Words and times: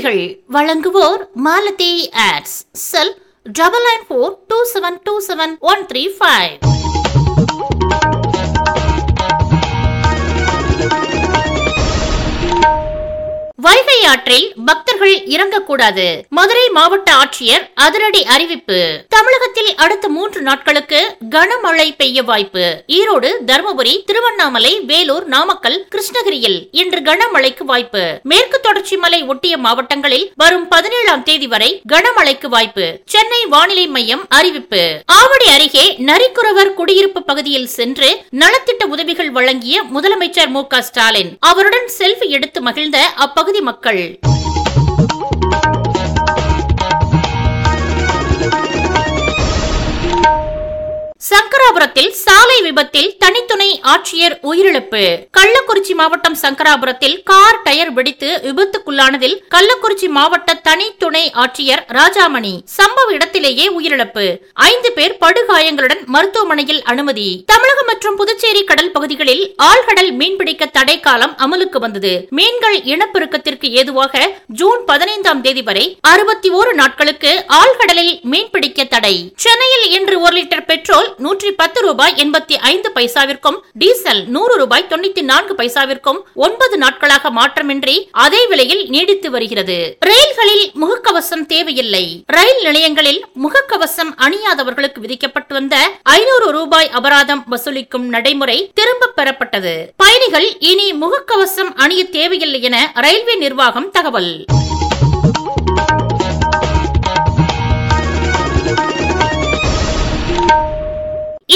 சேவைகள் 0.00 0.20
வழங்குவோர் 0.54 1.22
Malathi 1.46 1.94
ads. 2.26 2.54
Cell 2.82 3.12
double 3.46 3.84
nine 3.88 4.04
four 4.08 4.32
two 4.50 4.58
seven 4.72 4.96
two 5.06 5.14
seven 5.26 5.52
one 5.70 5.82
three 5.90 6.02
five 6.16 6.52
ஆற்றில் 14.30 14.52
பக்தர்கள் 14.64 15.14
இறங்கக்கூடாது. 15.14 16.22
மதுரை 16.28 16.68
மாவட்ட 16.68 17.12
ஆட்சியர் 17.12 17.70
அதிரடி 17.74 18.24
அறிவிப்பு. 18.24 19.04
தமிழகத்தில் 19.08 19.74
அடுத்த 19.74 20.08
மூன்று 20.08 20.40
நாட்களுக்கு 20.40 21.16
கனமழை 21.30 21.94
பெய்ய 21.96 22.22
வாய்ப்பு. 22.22 22.84
ஈரோடு 22.86 23.30
தருமபுரி 23.46 24.04
திருவண்ணாமலை 24.04 24.80
வேலூர் 24.80 25.24
நாமக்கல் 25.24 25.86
கிருஷ்ணகிரியில் 25.90 26.68
இன்று 26.70 27.00
கனமழைக்கு 27.00 27.64
வாய்ப்பு. 27.64 28.20
மேற்கு 28.22 28.60
தொடர்ச்சி 28.60 28.96
மலை 28.96 29.22
ஒட்டிய 29.22 29.56
மாவட்டங்களில் 29.56 30.32
வரும் 30.36 30.68
பதினேழாம் 30.68 31.22
தேதி 31.22 31.46
வரை 31.46 31.82
கனமழைக்கு 31.92 32.46
வாய்ப்பு. 32.46 33.00
சென்னை 33.06 33.46
வானிலை 33.46 33.86
மையம் 33.86 34.26
அறிவிப்பு. 34.28 35.02
ஆவடி 35.12 35.48
அருகே 35.50 35.96
நரிக்குறவர் 35.98 36.74
குடியிருப்பு 36.74 37.22
பகுதியில் 37.22 37.66
சென்று 37.66 38.22
நலத்திட்ட 38.36 38.84
உதவிகள் 38.84 39.30
வழங்கிய 39.30 39.82
முதலமைச்சர் 39.94 40.48
மு 40.48 40.66
க 40.66 40.82
ஸ்டாலின். 40.82 41.36
அவருடன் 41.40 41.90
செல்ஃபி 41.98 42.28
எடுத்து 42.28 42.60
மகிழ்ந்த 42.60 42.98
அப்பகுதி 43.26 43.60
மக்கள். 43.60 44.18
சங்கராபுரத்தில் 51.30 52.10
சாலை 52.10 52.62
விபத்தில் 52.62 53.16
தனித்துணை 53.18 53.80
ஆட்சியர் 53.82 54.34
உயிரிழப்பு. 54.42 55.02
கள்ளக்குறிச்சி 55.38 55.94
மாவட்டம் 55.94 56.36
சங்கராபுரத்தில் 56.42 57.22
கார் 57.22 57.62
டயர் 57.62 57.92
வெடித்து 57.92 58.40
விபத்துக்குள்ளானதில் 58.44 59.36
கள்ளக்குறிச்சி 59.54 60.08
மாவட்ட 60.08 60.54
தனித்துணை 60.54 61.32
ஆட்சியர் 61.34 61.82
ராஜாமணி 61.88 62.58
சம்பவ 62.78 63.10
இடத்திலேயே 63.10 63.66
உயிரிழப்பு. 63.78 64.36
ஐந்து 64.54 64.92
பேர் 64.92 65.16
படுகாயங்களுடன் 65.20 66.04
மருத்துவமனையில் 66.04 66.82
அனுமதி. 66.82 67.44
தமிழக 67.46 67.79
மற்றும் 68.02 68.20
புதுச்சேரி 68.20 68.60
கடல் 68.68 68.92
பகுதிகளில் 68.92 69.42
ஆழ்கடல் 69.66 70.08
மீன்பிடிக்க 70.18 70.66
தடை 70.76 70.94
காலம் 71.06 71.32
அமலுக்கு 71.44 71.78
வந்தது. 71.82 72.12
மீன்கள் 72.38 72.76
இனப்பெருக்கத்திற்கு 72.92 73.66
ஏதுவாக 73.80 74.22
ஜூன் 74.60 74.80
பதினைந்தாம் 74.90 75.42
தேதி 75.46 75.62
வரை 75.66 75.82
அறுபத்தி 76.12 76.50
ஓரு 76.58 76.72
நாட்களுக்கு 76.78 77.32
ஆழ்கடலில் 77.58 78.14
மீன்பிடிக்க 78.32 78.86
தடை. 78.94 79.12
சென்னையில் 79.44 79.84
இன்று 79.96 80.16
ஒரு 80.20 80.34
லிட்டர் 80.38 80.64
பெட்ரோல் 80.70 81.08
நூற்றி 81.24 81.50
பத்து 81.60 81.82
ரூபாய் 81.86 82.16
எண்பத்தி 82.24 82.56
ஐந்து 82.70 82.90
பைசாவிற்கும் 82.96 83.58
டீசல் 83.82 84.22
நூறு 84.36 84.56
ரூபாய் 84.62 84.88
தொண்ணூத்தி 84.92 85.24
நான்கு 85.32 85.56
பைசாவிற்கும் 85.60 86.22
ஒன்பது 86.46 86.78
நாட்களாக 86.84 87.34
மாற்றமின்றி 87.40 87.98
அதே 88.24 88.42
விலையில் 88.46 88.82
நீடித்து 88.96 89.30
வருகிறது. 89.36 89.78
ரயில் 90.10 90.29
ரயில்களில் 90.30 90.66
முகக்கவசம் 90.80 91.42
தேவையில்லை. 91.52 92.02
ரயில் 92.34 92.60
நிலையங்களில் 92.66 93.18
முகக்கவசம் 93.44 94.10
அணியாதவர்களுக்கு 94.24 95.00
விதிக்கப்பட்டு 95.04 95.52
வந்த 95.56 95.76
ஐநூறு 96.02 96.46
ரூபாய் 96.56 96.90
அபராதம் 96.98 97.42
வசூலிக்கும் 97.52 98.06
நடைமுறை 98.14 98.56
திரும்ப 98.74 99.08
பெறப்பட்டது. 99.16 99.74
பயணிகள் 99.96 100.48
இனி 100.70 100.86
முகக்கவசம் 101.02 101.72
அணிய 101.84 102.04
தேவையில்லை 102.16 102.62
என 102.62 102.78
ரயில்வே 102.94 103.36
நிர்வாகம் 103.44 103.90
தகவல். 103.90 104.32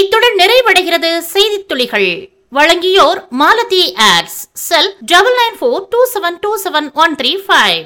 இத்துடன் 0.03 0.39
நிறைவடைகிறது 0.43 1.11
செய்தி 1.33 1.59
துளிகள் 1.71 2.11
வழங்கியோர் 2.57 3.19
Malathi 3.39 3.85
ads 4.11 4.39
cell 4.67 4.93
double 5.11 5.37
nine 5.41 5.57
four 5.59 5.83
two 5.93 6.01
seven 6.13 6.39
two 6.43 6.51
seven 6.63 6.87
one 7.03 7.15
three 7.21 7.31
five. 7.45 7.85